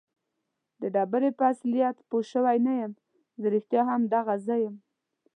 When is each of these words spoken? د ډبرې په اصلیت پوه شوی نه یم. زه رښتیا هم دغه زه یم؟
د 0.81 0.83
ډبرې 0.93 1.29
په 1.39 1.43
اصلیت 1.53 1.97
پوه 2.09 2.23
شوی 2.31 2.57
نه 2.67 2.73
یم. 2.79 2.91
زه 3.41 3.47
رښتیا 3.55 3.81
هم 3.89 4.01
دغه 4.13 4.35
زه 4.45 4.55
یم؟ 4.63 4.75